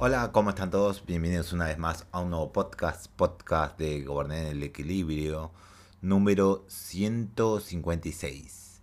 Hola, 0.00 0.30
¿cómo 0.30 0.50
están 0.50 0.70
todos? 0.70 1.04
Bienvenidos 1.04 1.52
una 1.52 1.64
vez 1.64 1.76
más 1.76 2.06
a 2.12 2.20
un 2.20 2.30
nuevo 2.30 2.52
podcast, 2.52 3.08
podcast 3.08 3.76
de 3.80 4.04
Gobernar 4.04 4.46
el 4.46 4.62
Equilibrio, 4.62 5.50
número 6.02 6.64
156. 6.68 8.80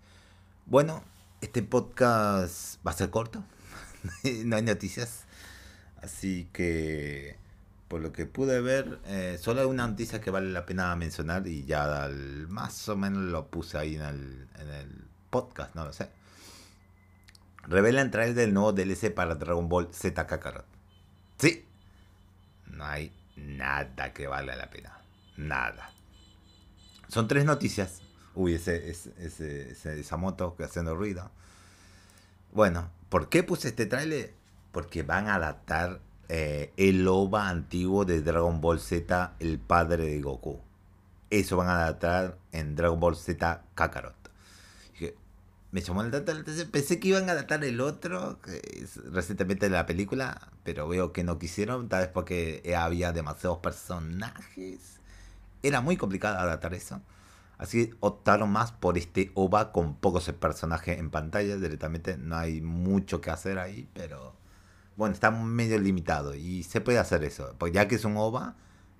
Bueno, 0.65 1.05
este 1.39 1.63
podcast 1.63 2.85
va 2.85 2.91
a 2.91 2.95
ser 2.95 3.11
corto, 3.11 3.45
no 4.43 4.57
hay 4.57 4.61
noticias, 4.61 5.23
así 6.01 6.49
que 6.51 7.37
por 7.87 8.01
lo 8.01 8.11
que 8.11 8.25
pude 8.25 8.59
ver, 8.59 8.99
eh, 9.05 9.37
solo 9.39 9.61
hay 9.61 9.67
una 9.67 9.87
noticia 9.87 10.19
que 10.19 10.31
vale 10.31 10.51
la 10.51 10.65
pena 10.65 10.93
mencionar 10.97 11.47
y 11.47 11.63
ya 11.63 12.09
más 12.49 12.89
o 12.89 12.97
menos 12.97 13.23
lo 13.23 13.47
puse 13.47 13.77
ahí 13.77 13.95
en 13.95 14.01
el, 14.01 14.49
podcast, 15.29 15.75
no 15.75 15.85
lo 15.85 15.93
sé. 15.93 16.09
Revela 17.63 18.01
el 18.01 18.11
trailer 18.11 18.35
del 18.35 18.53
nuevo 18.53 18.73
DLC 18.73 19.13
para 19.13 19.35
Dragon 19.35 19.69
Ball 19.69 19.87
Z 19.93 20.27
Kakarot. 20.27 20.74
Sí, 21.37 21.65
no 22.67 22.85
hay 22.85 23.11
nada 23.35 24.13
que 24.13 24.27
valga 24.27 24.55
la 24.55 24.69
pena. 24.69 24.97
Nada. 25.37 25.91
Son 27.07 27.27
tres 27.27 27.45
noticias. 27.45 28.01
Uy, 28.33 28.53
ese, 28.55 28.89
ese, 28.89 29.99
esa 29.99 30.17
moto 30.17 30.55
que 30.55 30.63
haciendo 30.63 30.95
ruido. 30.95 31.29
Bueno, 32.51 32.89
¿por 33.09 33.29
qué 33.29 33.43
puse 33.43 33.69
este 33.69 33.85
trailer? 33.85 34.33
Porque 34.71 35.03
van 35.03 35.27
a 35.27 35.35
adaptar 35.35 36.01
eh, 36.29 36.73
el 36.77 37.07
OVA 37.07 37.49
antiguo 37.49 38.05
de 38.05 38.21
Dragon 38.21 38.59
Ball 38.61 38.79
Z, 38.79 39.33
el 39.39 39.59
padre 39.59 40.05
de 40.05 40.21
Goku. 40.21 40.59
Eso 41.29 41.57
van 41.57 41.69
a 41.69 41.75
adaptar 41.75 42.37
en 42.51 42.75
Dragon 42.75 42.99
Ball 42.99 43.15
Z 43.15 43.63
Kakarot 43.73 44.24
me 45.75 45.81
llamó 45.81 46.03
la 46.03 46.17
atención. 46.19 46.71
Pensé 46.71 47.01
que 47.01 47.09
iban 47.09 47.27
a 47.27 47.33
adaptar 47.33 47.65
el 47.65 47.81
otro, 47.81 48.39
recientemente 49.11 49.65
de 49.65 49.75
la 49.75 49.85
película, 49.85 50.47
pero 50.63 50.87
veo 50.87 51.11
que 51.11 51.25
no 51.25 51.37
quisieron, 51.37 51.89
tal 51.89 51.99
vez 51.99 52.09
porque 52.13 52.73
había 52.77 53.11
demasiados 53.11 53.57
personajes. 53.57 55.01
Era 55.63 55.81
muy 55.81 55.97
complicado 55.97 56.39
adaptar 56.39 56.73
eso. 56.73 57.01
Así 57.57 57.93
optaron 57.99 58.53
más 58.53 58.71
por 58.71 58.97
este 58.97 59.31
OVA 59.33 59.73
con 59.73 59.95
pocos 59.95 60.31
personajes 60.31 60.97
en 60.97 61.09
pantalla. 61.09 61.57
Directamente 61.57 62.17
no 62.17 62.37
hay 62.37 62.61
mucho 62.61 63.19
que 63.19 63.31
hacer 63.31 63.59
ahí, 63.59 63.89
pero 63.93 64.33
bueno, 64.95 65.13
está 65.13 65.29
medio 65.29 65.77
limitado 65.77 66.35
y 66.35 66.63
se 66.63 66.79
puede 66.79 66.99
hacer 66.99 67.25
eso. 67.25 67.53
Pues 67.57 67.73
ya 67.73 67.89
que 67.89 67.95
es 67.95 68.05
un 68.05 68.15
OVA, 68.15 68.55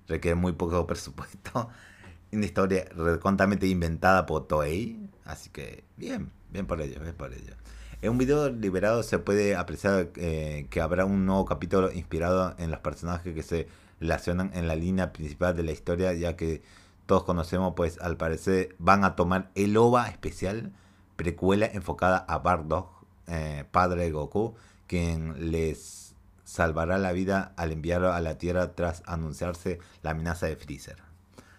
requiere 0.08 0.34
muy 0.34 0.52
poco 0.52 0.86
presupuesto. 0.86 1.70
Una 2.32 2.44
historia 2.44 2.84
recontamente 2.94 3.66
inventada 3.66 4.26
por 4.26 4.46
Toei. 4.46 5.05
Así 5.26 5.50
que 5.50 5.84
bien, 5.96 6.30
Bien 6.50 6.66
por 6.66 6.80
ello, 6.80 7.00
bien 7.00 7.14
por 7.14 7.32
ello. 7.32 7.54
En 8.02 8.10
un 8.10 8.18
video 8.18 8.48
liberado 8.50 9.02
se 9.02 9.18
puede 9.18 9.56
apreciar 9.56 10.10
eh, 10.16 10.66
que 10.70 10.80
habrá 10.80 11.04
un 11.04 11.26
nuevo 11.26 11.44
capítulo 11.44 11.92
inspirado 11.92 12.54
en 12.58 12.70
los 12.70 12.80
personajes 12.80 13.34
que 13.34 13.42
se 13.42 13.68
relacionan 14.00 14.52
en 14.54 14.68
la 14.68 14.76
línea 14.76 15.12
principal 15.12 15.56
de 15.56 15.62
la 15.62 15.72
historia, 15.72 16.12
ya 16.12 16.36
que 16.36 16.62
todos 17.06 17.24
conocemos, 17.24 17.74
pues 17.76 17.98
al 18.00 18.16
parecer 18.16 18.74
van 18.78 19.04
a 19.04 19.16
tomar 19.16 19.50
el 19.54 19.76
OVA 19.76 20.08
especial, 20.08 20.72
precuela 21.16 21.66
enfocada 21.66 22.18
a 22.18 22.38
Bardock, 22.38 22.88
eh, 23.26 23.64
padre 23.70 24.04
de 24.04 24.12
Goku, 24.12 24.54
quien 24.86 25.50
les 25.50 26.14
salvará 26.44 26.98
la 26.98 27.12
vida 27.12 27.52
al 27.56 27.72
enviarlo 27.72 28.12
a 28.12 28.20
la 28.20 28.38
Tierra 28.38 28.74
tras 28.74 29.02
anunciarse 29.06 29.78
la 30.02 30.12
amenaza 30.12 30.46
de 30.46 30.56
Freezer. 30.56 30.96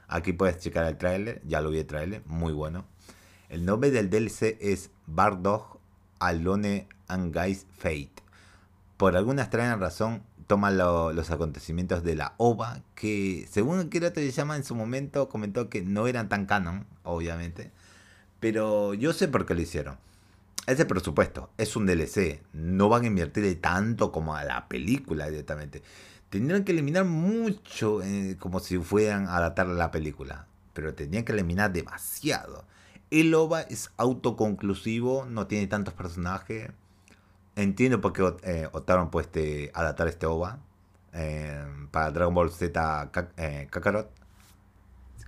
Aquí 0.08 0.34
puedes 0.34 0.60
checar 0.60 0.86
el 0.86 0.98
trailer, 0.98 1.42
ya 1.46 1.62
lo 1.62 1.70
vi 1.70 1.80
el 1.80 1.86
trailer, 1.86 2.24
muy 2.26 2.54
bueno. 2.54 2.86
El 3.50 3.66
nombre 3.66 3.92
del 3.92 4.10
DLC 4.10 4.58
es 4.60 4.90
Bardock 5.06 5.80
Alone 6.20 6.88
and 7.08 7.34
Guys 7.34 7.66
Fate. 7.78 8.12
Por 8.98 9.16
alguna 9.16 9.44
extraña 9.44 9.78
razón, 9.78 10.22
toma 10.48 10.70
los 10.70 11.30
acontecimientos 11.30 12.04
de 12.04 12.16
la 12.16 12.34
OVA, 12.38 12.82
que 12.94 13.48
según 13.50 13.90
te 13.90 14.32
llama 14.32 14.58
en 14.58 14.66
su 14.66 14.76
momento, 14.76 15.30
comentó 15.30 15.70
que 15.70 15.82
no 15.82 16.08
eran 16.08 16.28
tan 16.28 16.46
canon, 16.46 16.86
obviamente. 17.04 17.72
Pero 18.42 18.94
yo 18.94 19.14
sé 19.14 19.30
por 19.30 19.46
qué 19.46 19.56
lo 19.56 19.62
hicieron. 19.62 19.98
Ese 20.66 20.86
presupuesto 20.86 21.50
es 21.58 21.78
un 21.78 21.86
DLC. 21.86 22.42
No 22.52 22.90
van 22.90 23.04
a 23.04 23.08
invertirle 23.08 23.56
tanto 23.56 24.12
como 24.12 24.36
a 24.36 24.44
la 24.44 24.68
película 24.68 25.30
directamente. 25.30 25.82
Tendrían 26.30 26.66
que 26.66 26.74
eliminar 26.74 27.06
mucho 27.06 28.02
eh, 28.04 28.36
como 28.38 28.60
si 28.60 28.78
fueran 28.78 29.28
a 29.28 29.38
adaptar 29.38 29.68
la 29.68 29.92
película. 29.92 30.48
Pero 30.74 30.94
tendrían 30.94 31.24
que 31.24 31.32
eliminar 31.32 31.72
demasiado. 31.72 32.66
El 33.10 33.34
OVA 33.34 33.62
es 33.62 33.92
autoconclusivo, 33.98 35.26
no 35.26 35.48
tiene 35.48 35.68
tantos 35.68 35.94
personajes. 35.94 36.72
Entiendo 37.56 38.02
por 38.02 38.14
qué 38.14 38.36
eh, 38.44 38.68
optaron 38.72 39.10
por 39.10 39.24
este, 39.24 39.72
adaptar 39.74 40.08
este 40.08 40.26
OVA 40.26 40.60
eh, 41.14 41.66
para 41.92 42.12
Dragon 42.12 42.34
Ball 42.34 42.52
Z 42.52 43.12
eh, 43.38 43.68
Kakarot. 43.72 44.12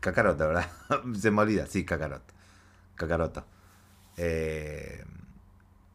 Kakarot, 0.01 0.37
¿verdad? 0.37 0.67
Se 1.15 1.31
me 1.31 1.41
olvida, 1.41 1.67
sí, 1.67 1.85
Kakarot. 1.85 2.23
Kakaroto. 2.95 3.45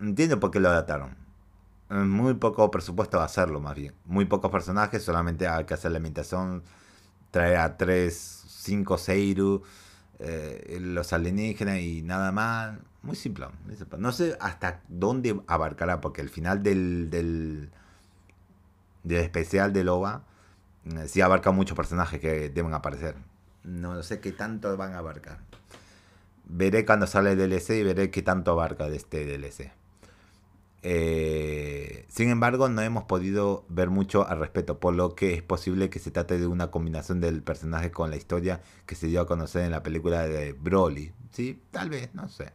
entiendo 0.01 0.41
por 0.41 0.51
qué 0.51 0.61
lo 0.61 0.71
adaptaron. 0.71 1.17
Muy 1.91 2.35
poco 2.35 2.71
presupuesto 2.71 3.21
a 3.21 3.25
hacerlo, 3.25 3.61
más 3.61 3.77
bien. 3.77 3.95
Muy 4.07 4.25
pocos 4.25 4.51
personajes, 4.51 5.05
solamente 5.05 5.47
hay 5.47 5.65
que 5.67 5.75
hacer 5.75 5.93
la 5.93 5.99
imitación. 5.99 6.63
Traer 7.31 7.59
a 7.59 7.77
3, 7.77 8.45
5 8.49 8.99
Seiru 8.99 9.63
eh, 10.27 10.79
los 10.81 11.13
alienígenas 11.13 11.79
y 11.81 12.03
nada 12.03 12.33
más. 12.33 12.79
Muy 13.03 13.17
simple, 13.17 13.49
No 13.99 14.13
sé 14.13 14.37
hasta 14.41 14.81
dónde 14.89 15.39
abarcará, 15.47 16.01
porque 16.01 16.23
el 16.23 16.31
final 16.31 16.63
del, 16.63 17.11
del, 17.11 17.71
del 19.03 19.19
especial 19.19 19.75
de 19.75 19.85
Loba 19.85 20.25
eh, 20.87 21.07
sí 21.09 21.21
abarca 21.21 21.51
muchos 21.51 21.77
personajes 21.77 22.21
que 22.21 22.49
deben 22.49 22.73
aparecer. 22.73 23.17
No 23.63 24.03
sé 24.03 24.21
qué 24.21 24.33
tanto 24.33 24.77
van 24.77 24.95
a 24.95 24.99
abarcar. 24.99 25.39
Veré 26.47 26.85
cuando 26.85 27.07
sale 27.07 27.33
el 27.33 27.39
DLC 27.39 27.71
y 27.71 27.83
veré 27.83 28.11
qué 28.11 28.23
tanto 28.23 28.53
abarca 28.53 28.89
de 28.89 28.97
este 28.97 29.25
DLC. 29.27 29.73
Eh, 30.87 32.05
sin 32.09 32.29
embargo, 32.29 32.69
no 32.69 32.83
hemos 32.83 33.05
podido 33.05 33.65
ver 33.71 33.89
mucho 33.89 34.29
al 34.29 34.39
respecto, 34.39 34.79
por 34.79 34.95
lo 34.95 35.15
que 35.15 35.33
es 35.33 35.43
posible 35.43 35.89
que 35.89 35.99
se 35.99 36.11
trate 36.11 36.39
de 36.39 36.47
una 36.47 36.71
combinación 36.71 37.21
del 37.21 37.43
personaje 37.43 37.91
con 37.91 38.11
la 38.11 38.17
historia 38.17 38.61
que 38.85 38.95
se 38.95 39.07
dio 39.07 39.23
a 39.23 39.27
conocer 39.27 39.65
en 39.65 39.71
la 39.71 39.83
película 39.83 40.29
de 40.29 40.53
Broly. 40.53 41.13
Sí, 41.33 41.63
tal 41.71 41.89
vez, 41.89 42.15
no 42.15 42.29
sé. 42.29 42.53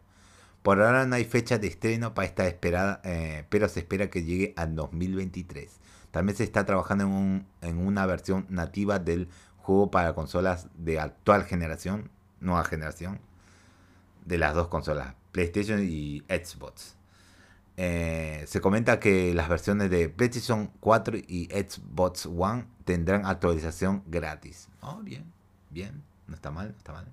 Por 0.62 0.79
ahora 0.79 1.07
no 1.07 1.16
hay 1.16 1.25
fecha 1.25 1.57
de 1.57 1.67
estreno 1.67 2.13
para 2.13 2.28
esta 2.28 2.47
esperada, 2.47 3.01
eh, 3.03 3.45
pero 3.50 3.67
se 3.67 3.79
espera 3.79 4.12
que 4.12 4.23
llegue 4.23 4.53
al 4.57 4.75
2023. 4.75 5.79
También 6.11 6.38
se 6.38 6.44
está 6.44 6.66
trabajando 6.66 7.06
en, 7.06 7.47
en 7.61 7.78
una 7.79 8.06
versión 8.06 8.46
nativa 8.50 9.00
del 9.00 9.29
juego 9.57 9.90
para 9.90 10.13
consolas 10.13 10.67
de 10.75 11.00
actual 11.00 11.46
generación, 11.46 12.11
nueva 12.41 12.63
generación, 12.63 13.19
de 14.25 14.38
las 14.38 14.53
dos 14.53 14.67
consolas, 14.67 15.16
PlayStation 15.31 15.84
y 15.84 16.23
Xbox. 16.29 16.99
Eh, 17.81 18.44
se 18.45 18.59
comenta 18.59 19.00
que 19.00 19.34
las 19.34 19.47
versiones 19.47 19.90
de 19.90 20.09
PlayStation 20.09 20.69
4 20.81 21.16
y 21.16 21.45
Xbox 21.45 22.25
One 22.25 22.66
tendrán 22.84 23.25
actualización 23.25 24.03
gratis. 24.06 24.67
Oh, 24.81 24.97
bien, 24.97 25.31
bien, 25.69 26.03
no 26.28 26.35
está 26.35 26.51
mal, 26.51 26.72
no 26.73 26.78
está 26.78 26.91
mal. 26.91 27.06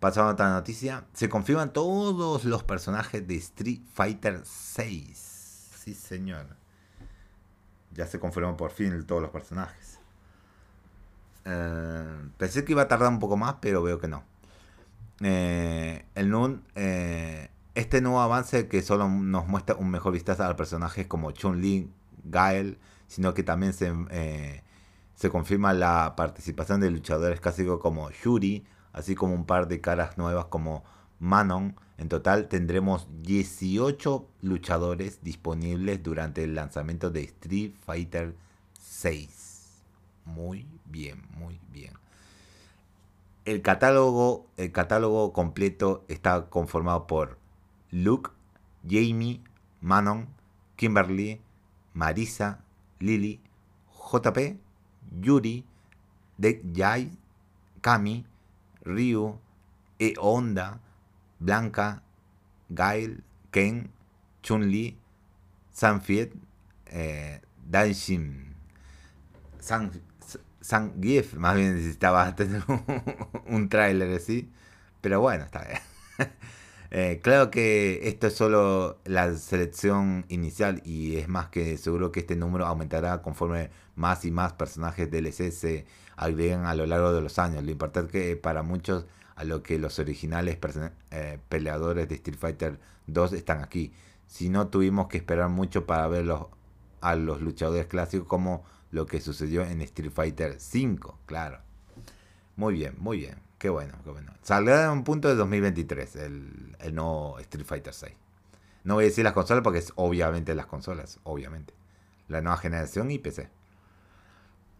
Pasamos 0.00 0.30
a 0.30 0.32
otra 0.32 0.50
noticia. 0.50 1.04
Se 1.12 1.28
confirman 1.28 1.74
todos 1.74 2.46
los 2.46 2.62
personajes 2.62 3.28
de 3.28 3.36
Street 3.36 3.82
Fighter 3.92 4.40
6. 4.44 5.72
Sí, 5.76 5.92
señor. 5.92 6.46
Ya 7.92 8.06
se 8.06 8.18
confirmó 8.18 8.56
por 8.56 8.70
fin 8.70 9.04
todos 9.04 9.20
los 9.20 9.30
personajes. 9.30 9.98
Eh, 11.44 12.30
pensé 12.38 12.64
que 12.64 12.72
iba 12.72 12.80
a 12.80 12.88
tardar 12.88 13.10
un 13.10 13.18
poco 13.18 13.36
más, 13.36 13.56
pero 13.60 13.82
veo 13.82 13.98
que 13.98 14.08
no. 14.08 14.24
Eh, 15.20 16.06
el 16.14 16.30
NUN 16.30 16.64
este 17.74 18.00
nuevo 18.00 18.20
avance 18.20 18.68
que 18.68 18.82
solo 18.82 19.08
nos 19.08 19.48
muestra 19.48 19.74
un 19.76 19.90
mejor 19.90 20.12
vistazo 20.12 20.44
a 20.44 20.56
personajes 20.56 21.06
como 21.06 21.32
Chun-Li, 21.32 21.90
Gael, 22.24 22.78
sino 23.08 23.34
que 23.34 23.42
también 23.42 23.72
se, 23.72 23.92
eh, 24.10 24.62
se 25.14 25.30
confirma 25.30 25.72
la 25.72 26.14
participación 26.16 26.80
de 26.80 26.90
luchadores 26.90 27.40
clásicos 27.40 27.80
como 27.80 28.10
Yuri, 28.10 28.64
así 28.92 29.14
como 29.14 29.34
un 29.34 29.44
par 29.44 29.68
de 29.68 29.80
caras 29.80 30.18
nuevas 30.18 30.46
como 30.46 30.84
Manon. 31.18 31.76
En 31.98 32.08
total 32.08 32.48
tendremos 32.48 33.08
18 33.22 34.26
luchadores 34.42 35.22
disponibles 35.22 36.02
durante 36.02 36.44
el 36.44 36.54
lanzamiento 36.54 37.10
de 37.10 37.22
Street 37.22 37.74
Fighter 37.84 38.34
6. 38.80 39.82
Muy 40.24 40.66
bien, 40.84 41.22
muy 41.36 41.60
bien. 41.70 41.92
El 43.44 43.62
catálogo, 43.62 44.46
el 44.56 44.72
catálogo 44.72 45.32
completo 45.32 46.04
está 46.08 46.46
conformado 46.46 47.06
por 47.06 47.38
Luke, 47.94 48.32
Jamie, 48.84 49.40
Manon, 49.80 50.26
Kimberly, 50.76 51.40
Marisa, 51.94 52.58
Lily, 53.00 53.38
JP, 53.88 54.58
Yuri, 55.22 55.64
Jai, 56.74 57.08
Kami, 57.80 58.24
Ryu, 58.84 59.38
E 59.98 60.14
Honda, 60.18 60.80
Blanca, 61.38 62.02
Gail, 62.68 63.22
Ken, 63.52 63.88
Chun-Li, 64.42 64.96
Sanfiet, 65.72 66.32
eh, 66.86 67.40
Danshin. 67.64 68.54
San, 69.60 69.92
San 70.60 70.94
más 71.36 71.56
bien 71.56 71.76
necesitaba 71.76 72.34
tener 72.36 72.62
un, 72.66 72.84
un 73.46 73.68
tráiler 73.68 74.16
así. 74.16 74.50
Pero 75.00 75.20
bueno, 75.20 75.44
está 75.44 75.64
bien. 75.64 75.80
Eh, 76.96 77.18
claro 77.20 77.50
que 77.50 78.06
esto 78.06 78.28
es 78.28 78.34
solo 78.34 79.00
la 79.04 79.34
selección 79.34 80.26
inicial 80.28 80.80
y 80.84 81.16
es 81.16 81.26
más 81.26 81.48
que 81.48 81.76
seguro 81.76 82.12
que 82.12 82.20
este 82.20 82.36
número 82.36 82.66
aumentará 82.66 83.20
conforme 83.20 83.70
más 83.96 84.24
y 84.24 84.30
más 84.30 84.52
personajes 84.52 85.10
DLC 85.10 85.50
se 85.50 85.86
agreguen 86.14 86.66
a 86.66 86.74
lo 86.76 86.86
largo 86.86 87.12
de 87.12 87.20
los 87.20 87.40
años. 87.40 87.64
Lo 87.64 87.72
importante 87.72 88.06
es 88.06 88.26
que 88.26 88.36
para 88.36 88.62
muchos 88.62 89.06
a 89.34 89.42
lo 89.42 89.64
que 89.64 89.80
los 89.80 89.98
originales 89.98 90.56
eh, 91.10 91.40
peleadores 91.48 92.08
de 92.08 92.14
Street 92.14 92.38
Fighter 92.38 92.78
2 93.08 93.32
están 93.32 93.60
aquí. 93.60 93.92
Si 94.28 94.48
no 94.48 94.68
tuvimos 94.68 95.08
que 95.08 95.16
esperar 95.16 95.48
mucho 95.48 95.86
para 95.86 96.06
ver 96.06 96.26
a 97.00 97.16
los 97.16 97.40
luchadores 97.42 97.86
clásicos 97.86 98.28
como 98.28 98.62
lo 98.92 99.06
que 99.06 99.20
sucedió 99.20 99.64
en 99.64 99.80
Street 99.80 100.12
Fighter 100.12 100.60
5, 100.60 101.18
claro. 101.26 101.58
Muy 102.54 102.74
bien, 102.74 102.94
muy 102.98 103.18
bien. 103.18 103.43
Qué 103.58 103.68
bueno, 103.68 103.94
qué 104.04 104.10
bueno. 104.10 104.32
Saldrá 104.42 104.84
en 104.84 104.90
un 104.90 105.04
punto 105.04 105.28
de 105.28 105.34
2023 105.36 106.16
el, 106.16 106.76
el 106.80 106.94
nuevo 106.94 107.38
Street 107.38 107.64
Fighter 107.66 107.94
6. 107.94 108.12
No 108.84 108.94
voy 108.94 109.04
a 109.04 109.06
decir 109.08 109.24
las 109.24 109.32
consolas 109.32 109.62
porque 109.62 109.78
es 109.78 109.92
obviamente 109.96 110.54
las 110.54 110.66
consolas, 110.66 111.18
obviamente. 111.24 111.72
La 112.28 112.42
nueva 112.42 112.58
generación 112.58 113.10
y 113.10 113.18
PC. 113.18 113.48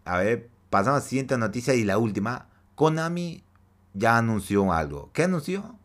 A 0.05 0.19
ver, 0.19 0.49
pasamos 0.69 1.01
a 1.01 1.03
la 1.03 1.09
siguiente 1.09 1.37
noticia 1.37 1.73
y 1.73 1.83
la 1.83 1.97
última. 1.97 2.47
Konami 2.75 3.43
ya 3.93 4.17
anunció 4.17 4.71
algo. 4.71 5.09
¿Qué 5.13 5.23
anunció? 5.23 5.77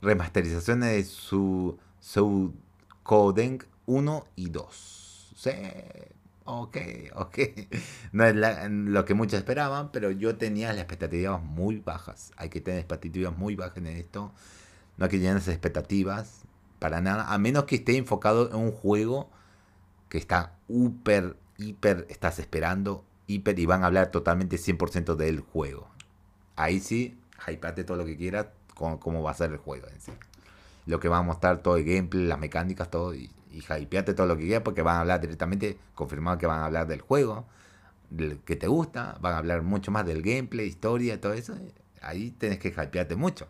Remasterizaciones 0.00 0.90
de 0.90 1.04
su 1.04 2.54
Coden 3.02 3.58
1 3.86 4.26
y 4.36 4.50
2. 4.50 5.32
Sí, 5.36 5.50
ok, 6.44 6.76
ok. 7.14 7.38
No 8.12 8.24
es 8.24 8.34
lo 8.70 9.04
que 9.04 9.14
muchos 9.14 9.38
esperaban, 9.38 9.92
pero 9.92 10.10
yo 10.10 10.36
tenía 10.36 10.68
las 10.68 10.78
expectativas 10.78 11.42
muy 11.42 11.78
bajas. 11.78 12.32
Hay 12.36 12.48
que 12.48 12.60
tener 12.60 12.80
expectativas 12.80 13.36
muy 13.36 13.56
bajas 13.56 13.78
en 13.78 13.86
esto. 13.86 14.32
No 14.96 15.04
hay 15.04 15.10
que 15.10 15.18
llenar 15.18 15.38
esas 15.38 15.54
expectativas 15.54 16.42
para 16.78 17.00
nada. 17.00 17.32
A 17.32 17.38
menos 17.38 17.64
que 17.64 17.76
esté 17.76 17.96
enfocado 17.96 18.50
en 18.50 18.56
un 18.56 18.72
juego 18.72 19.30
que 20.08 20.18
está 20.18 20.56
hiper, 20.68 21.36
hiper, 21.56 22.06
estás 22.10 22.38
esperando, 22.38 23.04
hiper, 23.26 23.58
y 23.58 23.66
van 23.66 23.82
a 23.82 23.86
hablar 23.86 24.10
totalmente 24.10 24.56
100% 24.56 25.16
del 25.16 25.40
juego. 25.40 25.88
Ahí 26.56 26.80
sí, 26.80 27.18
hypeate 27.48 27.84
todo 27.84 27.96
lo 27.96 28.04
que 28.04 28.16
quieras, 28.16 28.48
con 28.74 28.98
cómo 28.98 29.22
va 29.22 29.30
a 29.30 29.34
ser 29.34 29.52
el 29.52 29.58
juego 29.58 29.88
en 29.88 30.00
sí. 30.00 30.12
Lo 30.86 31.00
que 31.00 31.08
va 31.08 31.18
a 31.18 31.22
mostrar 31.22 31.62
todo 31.62 31.76
el 31.76 31.84
gameplay, 31.84 32.26
las 32.26 32.38
mecánicas, 32.38 32.90
todo, 32.90 33.14
y 33.14 33.30
y 33.52 33.60
hypeate 33.60 34.14
todo 34.14 34.26
lo 34.26 34.36
que 34.36 34.44
quieras 34.44 34.62
porque 34.62 34.82
van 34.82 34.96
a 34.96 35.00
hablar 35.00 35.20
directamente, 35.20 35.78
confirmado 35.94 36.38
que 36.38 36.46
van 36.46 36.60
a 36.60 36.66
hablar 36.66 36.86
del 36.86 37.00
juego, 37.00 37.46
del 38.10 38.38
que 38.40 38.56
te 38.56 38.66
gusta, 38.66 39.18
van 39.20 39.34
a 39.34 39.38
hablar 39.38 39.62
mucho 39.62 39.90
más 39.90 40.06
del 40.06 40.22
gameplay, 40.22 40.66
historia, 40.66 41.20
todo 41.20 41.32
eso. 41.32 41.54
Ahí 42.00 42.30
tenés 42.32 42.58
que 42.58 42.68
hypearte 42.68 43.16
mucho. 43.16 43.48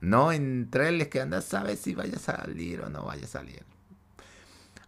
No 0.00 0.32
en 0.32 0.70
trailers 0.70 1.08
que 1.08 1.20
andas 1.20 1.44
sabes 1.44 1.80
si 1.80 1.94
vaya 1.94 2.16
a 2.16 2.20
salir 2.20 2.82
o 2.82 2.90
no 2.90 3.04
vaya 3.04 3.24
a 3.24 3.28
salir. 3.28 3.64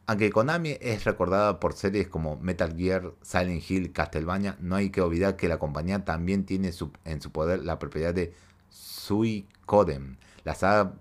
Aunque 0.06 0.31
Konami 0.31 0.76
es 0.81 1.05
recordada 1.05 1.61
por 1.61 1.75
series 1.75 2.09
como 2.09 2.37
Metal 2.37 2.75
Gear, 2.75 3.12
Silent 3.21 3.71
Hill, 3.71 3.93
Castlevania, 3.93 4.56
no 4.59 4.76
hay 4.76 4.91
que 4.91 5.03
olvidar 5.03 5.37
que 5.37 5.49
la 5.49 5.59
compañía 5.59 6.05
también 6.05 6.44
tiene 6.44 6.73
en 7.05 7.21
su 7.21 7.31
poder 7.31 7.62
la 7.64 7.79
propiedad 7.79 8.14
de 8.14 8.32
Suicoden, 8.71 10.19
la 10.44 10.55
saga 10.55 10.94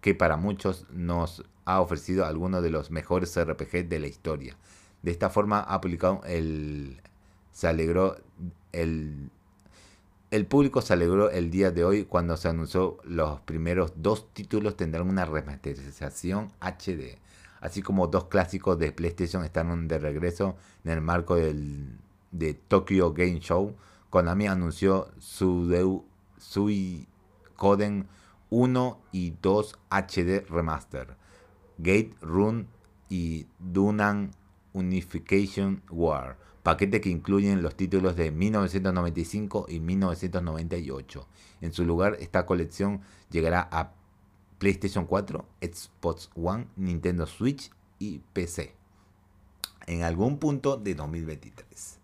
que 0.00 0.14
para 0.14 0.36
muchos 0.36 0.86
nos 0.90 1.44
ha 1.64 1.80
ofrecido 1.80 2.26
algunos 2.26 2.62
de 2.62 2.70
los 2.70 2.90
mejores 2.90 3.38
RPG 3.42 3.88
de 3.88 3.98
la 3.98 4.06
historia. 4.06 4.56
De 5.02 5.10
esta 5.10 5.30
forma 5.30 5.60
ha 5.60 5.80
publicado 5.80 6.22
el 6.24 7.00
se 7.52 7.68
alegró 7.68 8.16
el 8.72 9.30
el 10.34 10.46
público 10.46 10.80
se 10.82 10.92
alegró 10.94 11.30
el 11.30 11.52
día 11.52 11.70
de 11.70 11.84
hoy 11.84 12.06
cuando 12.06 12.36
se 12.36 12.48
anunció 12.48 12.98
los 13.04 13.38
primeros 13.42 13.92
dos 13.94 14.32
títulos 14.32 14.76
tendrán 14.76 15.08
una 15.08 15.24
remasterización 15.24 16.50
HD, 16.60 17.18
así 17.60 17.82
como 17.82 18.08
dos 18.08 18.24
clásicos 18.24 18.76
de 18.80 18.90
PlayStation 18.90 19.44
están 19.44 19.86
de 19.86 19.96
regreso 19.98 20.56
en 20.84 20.90
el 20.90 21.00
marco 21.02 21.36
del 21.36 21.98
de 22.32 22.54
Tokyo 22.54 23.12
Game 23.12 23.38
Show. 23.38 23.76
Konami 24.10 24.48
anunció 24.48 25.06
su 25.20 25.72
Suicoden 26.36 28.08
1 28.50 29.00
y 29.12 29.34
2 29.40 29.78
HD 29.88 30.48
Remaster 30.48 31.16
Gate 31.78 32.14
Run 32.20 32.68
y 33.08 33.46
Dunan 33.58 34.30
Unification 34.72 35.82
War, 35.90 36.36
paquete 36.62 37.00
que 37.00 37.10
incluyen 37.10 37.62
los 37.62 37.76
títulos 37.76 38.16
de 38.16 38.30
1995 38.30 39.66
y 39.68 39.80
1998. 39.80 41.26
En 41.60 41.72
su 41.72 41.84
lugar, 41.84 42.16
esta 42.20 42.46
colección 42.46 43.00
llegará 43.30 43.68
a 43.70 43.92
PlayStation 44.58 45.06
4, 45.06 45.46
Xbox 45.60 46.30
One, 46.34 46.66
Nintendo 46.76 47.26
Switch 47.26 47.70
y 47.98 48.20
PC 48.32 48.74
en 49.86 50.02
algún 50.02 50.38
punto 50.38 50.76
de 50.76 50.94
2023. 50.94 51.98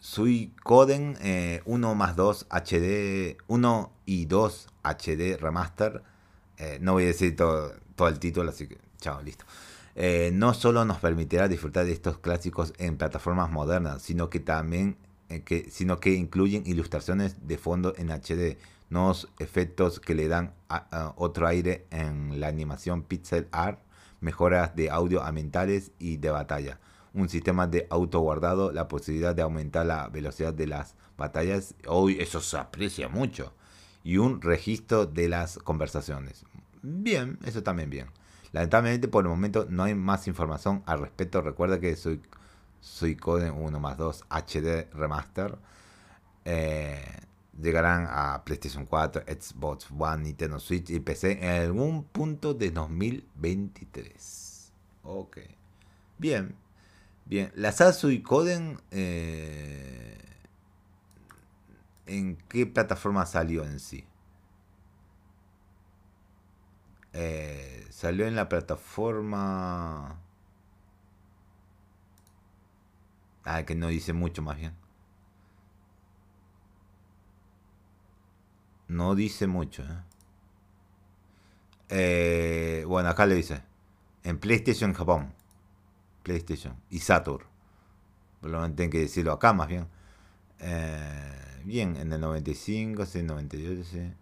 Suicoden 0.00 1.16
eh, 1.20 1.60
1 1.64 1.94
más 1.94 2.16
2 2.16 2.46
HD, 2.50 3.36
1 3.46 3.92
y 4.06 4.24
2 4.26 4.68
HD 4.82 5.36
Remaster. 5.38 6.02
Eh, 6.56 6.78
no 6.80 6.94
voy 6.94 7.04
a 7.04 7.06
decir 7.08 7.36
todo, 7.36 7.74
todo 7.98 8.08
el 8.08 8.18
título, 8.18 8.50
así 8.50 8.66
que 8.66 8.78
chao, 9.00 9.20
listo. 9.20 9.44
Eh, 9.96 10.30
no 10.32 10.54
solo 10.54 10.84
nos 10.84 10.98
permitirá 10.98 11.48
disfrutar 11.48 11.84
de 11.84 11.92
estos 11.92 12.18
clásicos 12.18 12.72
en 12.78 12.96
plataformas 12.96 13.50
modernas, 13.50 14.00
sino 14.00 14.30
que 14.30 14.38
también 14.38 14.96
eh, 15.28 15.42
que, 15.42 15.68
sino 15.70 15.98
que 15.98 16.14
incluyen 16.14 16.62
ilustraciones 16.64 17.48
de 17.48 17.58
fondo 17.58 17.94
en 17.98 18.10
HD, 18.10 18.56
nuevos 18.88 19.28
efectos 19.40 19.98
que 19.98 20.14
le 20.14 20.28
dan 20.28 20.54
otro 21.16 21.46
aire 21.46 21.86
en 21.90 22.40
la 22.40 22.46
animación 22.46 23.02
pixel 23.02 23.48
art, 23.50 23.80
mejoras 24.20 24.76
de 24.76 24.90
audio 24.90 25.22
ambientales 25.22 25.90
y 25.98 26.16
de 26.16 26.30
batalla, 26.30 26.78
un 27.12 27.28
sistema 27.28 27.66
de 27.66 27.88
auto 27.90 28.20
guardado, 28.20 28.72
la 28.72 28.86
posibilidad 28.86 29.34
de 29.34 29.42
aumentar 29.42 29.84
la 29.84 30.08
velocidad 30.08 30.54
de 30.54 30.68
las 30.68 30.94
batallas, 31.18 31.74
hoy 31.86 32.18
eso 32.20 32.40
se 32.40 32.56
aprecia 32.56 33.08
mucho, 33.08 33.52
y 34.04 34.16
un 34.16 34.40
registro 34.40 35.04
de 35.04 35.28
las 35.28 35.58
conversaciones. 35.58 36.44
Bien, 36.82 37.38
eso 37.44 37.62
también 37.62 37.90
bien. 37.90 38.08
Lamentablemente 38.52 39.08
por 39.08 39.24
el 39.24 39.30
momento 39.30 39.66
no 39.68 39.82
hay 39.84 39.94
más 39.94 40.26
información 40.26 40.82
al 40.86 41.00
respecto. 41.00 41.42
Recuerda 41.42 41.80
que 41.80 41.96
soy, 41.96 42.22
soy 42.80 43.16
Code 43.16 43.50
1 43.50 43.80
más 43.80 43.98
2 43.98 44.24
HD 44.30 44.88
Remaster. 44.92 45.58
Eh, 46.44 47.04
llegarán 47.60 48.06
a 48.08 48.42
PlayStation 48.44 48.86
4, 48.86 49.22
Xbox 49.26 49.88
One, 49.96 50.22
Nintendo 50.24 50.58
Switch 50.60 50.90
y 50.90 51.00
PC 51.00 51.38
en 51.42 51.62
algún 51.62 52.04
punto 52.04 52.54
de 52.54 52.70
2023. 52.70 54.72
Ok. 55.02 55.38
Bien. 56.18 56.54
Bien. 57.26 57.52
La 57.54 57.72
saga 57.72 57.92
Suicoden. 57.92 58.80
Eh, 58.90 60.16
¿En 62.06 62.36
qué 62.48 62.66
plataforma 62.66 63.26
salió 63.26 63.64
en 63.64 63.80
sí? 63.80 64.04
Eh, 67.12 67.86
salió 67.90 68.26
en 68.26 68.36
la 68.36 68.48
plataforma... 68.48 70.20
Ah, 73.44 73.64
que 73.64 73.74
no 73.74 73.88
dice 73.88 74.12
mucho 74.12 74.42
más 74.42 74.58
bien. 74.58 74.74
No 78.88 79.14
dice 79.14 79.46
mucho. 79.46 79.82
¿eh? 79.82 80.02
Eh, 81.88 82.84
bueno, 82.86 83.08
acá 83.08 83.24
le 83.26 83.36
dice. 83.36 83.62
En 84.22 84.38
PlayStation 84.38 84.92
Japón. 84.92 85.32
PlayStation. 86.22 86.76
Y 86.90 86.98
Saturn. 86.98 87.46
Probablemente 88.40 88.82
tengo 88.82 88.92
que 88.92 89.00
decirlo 89.00 89.32
acá 89.32 89.52
más 89.54 89.68
bien. 89.68 89.88
bien, 91.64 91.96
en 91.96 92.12
el 92.12 92.20
95, 92.20 93.06
sí, 93.06 93.22
98, 93.22 93.84
sí. 93.84 94.12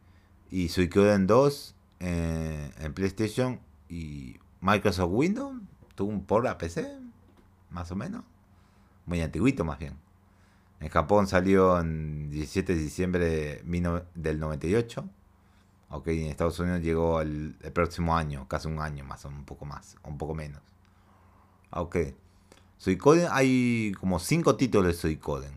Y 0.50 0.68
Suicoden 0.68 1.26
2 1.26 1.75
eh, 2.00 2.70
en 2.78 2.94
PlayStation 2.94 3.60
y 3.88 4.38
Microsoft 4.60 5.10
Windows. 5.12 5.60
Tuvo 5.94 6.10
un 6.10 6.24
por 6.24 6.46
a 6.46 6.58
PC, 6.58 6.98
más 7.70 7.90
o 7.90 7.96
menos. 7.96 8.22
Muy 9.06 9.20
antiguito, 9.22 9.64
más 9.64 9.78
bien. 9.78 9.96
En 10.80 10.88
Japón 10.88 11.26
salió 11.26 11.80
en 11.80 12.30
17 12.30 12.74
de 12.74 12.80
diciembre 12.80 13.62
del 14.14 14.40
98. 14.40 15.08
Ok, 15.88 16.08
en 16.08 16.26
Estados 16.26 16.58
Unidos 16.58 16.82
llegó 16.82 17.20
el, 17.20 17.54
próximo 17.72 18.16
año, 18.16 18.46
casi 18.48 18.68
un 18.68 18.80
año 18.80 19.04
más, 19.04 19.24
o 19.24 19.28
un 19.28 19.44
poco 19.44 19.64
más, 19.64 19.96
un 20.02 20.18
poco 20.18 20.34
menos. 20.34 20.60
Ok. 21.70 21.96
Suicoden, 22.76 23.28
hay 23.30 23.92
como 23.98 24.18
5 24.18 24.56
títulos 24.56 24.88
de 24.88 24.94
Suicoden. 24.94 25.56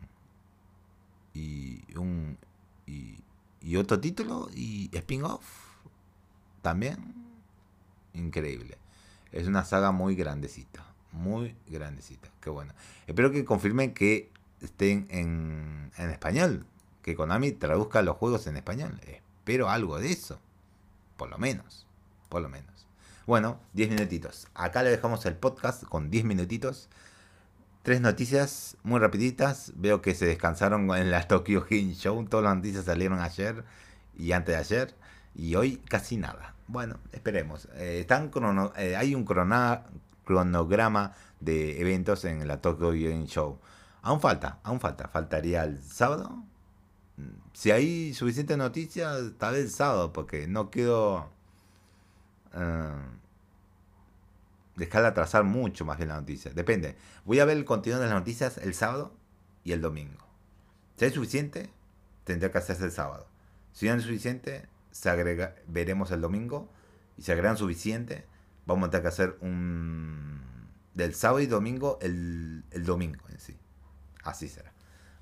Y 1.34 1.84
un. 1.98 2.38
Y 3.62 3.76
otro 3.76 4.00
título 4.00 4.50
y 4.56 4.90
spin-off 4.94 5.69
también 6.62 7.14
increíble. 8.14 8.78
Es 9.32 9.48
una 9.48 9.64
saga 9.64 9.92
muy 9.92 10.16
grandecita, 10.16 10.84
muy 11.12 11.56
grandecita. 11.68 12.30
Qué 12.42 12.50
bueno. 12.50 12.74
Espero 13.08 13.32
que 13.32 13.46
confirmen 13.46 13.94
que 13.94 14.32
estén 14.62 15.08
en, 15.10 15.92
en 15.98 16.10
español. 16.10 16.66
Que 17.02 17.16
Konami 17.16 17.52
traduzca 17.52 18.02
los 18.02 18.18
juegos 18.18 18.48
en 18.48 18.58
español. 18.58 19.00
Espero 19.06 19.70
algo 19.70 20.00
de 20.00 20.12
eso. 20.12 20.40
Por 21.18 21.30
lo 21.30 21.38
menos. 21.38 21.86
Por 22.30 22.42
lo 22.42 22.50
menos. 22.50 22.88
Bueno, 23.26 23.60
10 23.74 23.90
minutitos. 23.90 24.48
Acá 24.56 24.84
le 24.84 24.90
dejamos 24.90 25.26
el 25.26 25.36
podcast 25.36 25.84
con 25.84 26.10
10 26.10 26.26
minutitos. 26.26 26.90
Tres 27.84 28.02
noticias 28.02 28.76
muy 28.84 29.00
rapiditas. 29.00 29.72
Veo 29.76 30.02
que 30.02 30.16
se 30.16 30.26
descansaron 30.26 30.90
en 30.96 31.12
la 31.12 31.28
Tokyo 31.28 31.66
Game 31.70 31.94
Show. 31.94 32.26
Todas 32.28 32.44
las 32.44 32.56
noticias 32.56 32.86
salieron 32.86 33.20
ayer 33.20 33.64
y 34.18 34.32
antes 34.32 34.56
de 34.56 34.60
ayer. 34.60 34.96
Y 35.40 35.56
hoy 35.56 35.78
casi 35.78 36.18
nada. 36.18 36.54
Bueno, 36.68 37.00
esperemos. 37.14 37.70
Eh, 37.76 38.02
están 38.02 38.30
eh, 38.76 38.98
hay 38.98 39.16
un 39.16 39.24
cronograma 39.24 41.14
de 41.40 41.80
eventos 41.80 42.26
en 42.26 42.46
la 42.46 42.60
Tokyo 42.60 42.90
Game 42.90 43.26
Show. 43.26 43.58
Aún 44.02 44.20
falta, 44.20 44.60
aún 44.64 44.82
falta. 44.82 45.08
Faltaría 45.08 45.64
el 45.64 45.82
sábado. 45.82 46.44
Si 47.54 47.72
hay 47.72 48.14
suficiente 48.14 48.58
noticias, 48.58 49.32
tal 49.38 49.54
vez 49.54 49.64
el 49.64 49.72
sábado, 49.72 50.12
porque 50.12 50.46
no 50.48 50.70
quiero 50.70 51.32
dejar 54.76 55.04
de 55.04 55.08
atrasar 55.08 55.46
mucho 55.46 55.86
más 55.86 55.98
bien 55.98 56.10
la 56.10 56.20
noticia. 56.20 56.52
Depende. 56.52 56.98
Voy 57.24 57.40
a 57.40 57.46
ver 57.46 57.56
el 57.56 57.64
contenido 57.64 58.02
de 58.02 58.08
las 58.08 58.16
noticias 58.16 58.58
el 58.58 58.74
sábado 58.74 59.14
y 59.64 59.72
el 59.72 59.80
domingo. 59.82 60.26
Si 60.98 61.06
hay 61.06 61.12
suficiente, 61.12 61.70
tendrá 62.26 62.52
que 62.52 62.58
hacerse 62.58 62.84
el 62.84 62.92
sábado. 62.92 63.26
Si 63.72 63.88
no 63.88 63.94
es 63.94 64.04
suficiente, 64.04 64.68
se 64.92 65.10
agrega, 65.10 65.56
veremos 65.68 66.12
el 66.12 66.22
domingo. 66.22 66.70
Y 67.18 67.24
si 67.24 67.32
agregan 67.32 67.58
suficiente, 67.58 68.26
vamos 68.66 68.88
a 68.88 68.92
tener 68.92 69.04
que 69.04 69.08
hacer 69.10 69.38
un 69.42 70.40
del 70.94 71.16
sábado 71.16 71.40
y 71.40 71.46
domingo 71.46 71.98
el, 72.02 72.64
el 72.72 72.86
domingo 72.86 73.24
en 73.30 73.40
sí. 73.40 73.58
Así 74.24 74.48
será. 74.48 74.74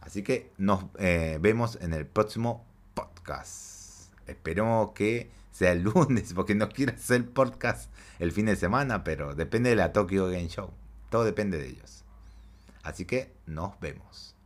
Así 0.02 0.24
que 0.24 0.52
nos 0.58 0.86
eh, 1.00 1.38
vemos 1.42 1.78
en 1.82 1.94
el 1.94 2.06
próximo 2.06 2.66
podcast. 2.94 4.14
Esperemos 4.26 4.94
que 4.94 5.30
sea 5.52 5.72
el 5.72 5.84
lunes, 5.84 6.34
porque 6.36 6.56
no 6.56 6.70
quiero 6.70 6.94
hacer 6.94 7.30
podcast 7.30 7.92
el 8.20 8.32
fin 8.32 8.46
de 8.46 8.56
semana, 8.56 9.04
pero 9.04 9.36
depende 9.36 9.70
de 9.70 9.76
la 9.76 9.92
Tokyo 9.92 10.28
Game 10.28 10.48
Show. 10.48 10.72
Todo 11.10 11.24
depende 11.24 11.58
de 11.58 11.68
ellos. 11.68 12.06
Así 12.84 13.06
que 13.06 13.34
nos 13.46 13.80
vemos. 13.80 14.37